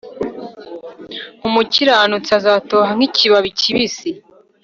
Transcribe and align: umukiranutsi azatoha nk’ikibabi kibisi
umukiranutsi 1.47 2.31
azatoha 2.39 2.89
nk’ikibabi 2.97 3.49
kibisi 3.59 4.09